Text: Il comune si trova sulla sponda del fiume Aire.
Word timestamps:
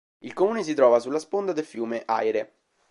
Il 0.23 0.33
comune 0.33 0.63
si 0.63 0.73
trova 0.73 0.97
sulla 0.97 1.19
sponda 1.19 1.51
del 1.53 1.63
fiume 1.63 2.01
Aire. 2.05 2.55